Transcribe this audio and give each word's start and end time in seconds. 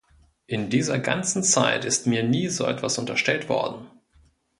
In 0.47 0.71
dieser 0.71 0.97
ganzen 0.97 1.43
Zeit 1.43 1.85
ist 1.85 2.07
mir 2.07 2.23
nie 2.23 2.47
so 2.47 2.65
etwas 2.65 2.97
unterstellt 2.97 3.49
worden. 3.49 3.87